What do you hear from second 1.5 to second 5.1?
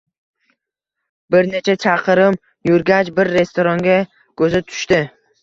necha chaqirim yurgach, bir restoranga koʻzi tushdi